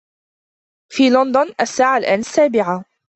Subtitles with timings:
[0.91, 2.85] في لندن الساعة الآن السابعة.